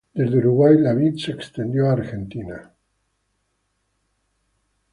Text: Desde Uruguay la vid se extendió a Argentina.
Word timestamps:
Desde 0.17 0.37
Uruguay 0.39 0.79
la 0.79 0.93
vid 0.95 1.17
se 1.17 1.31
extendió 1.33 1.87
a 1.87 1.91
Argentina. 1.91 2.71